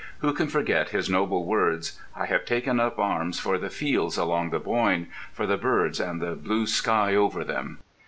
[0.21, 4.49] Who can forget his noble words, "I have taken up arms for the fields along
[4.49, 7.77] the Boyne, for the birds and the blue sky over them."